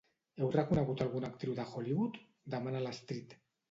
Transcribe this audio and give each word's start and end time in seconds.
Heu 0.39 0.47
reconegut 0.55 1.03
alguna 1.05 1.31
actriu 1.33 1.59
de 1.61 1.69
Hollywood? 1.77 2.21
—demana 2.29 2.87
l'Astrid. 2.89 3.43